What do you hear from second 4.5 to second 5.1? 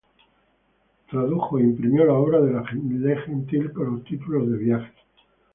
"Viajes".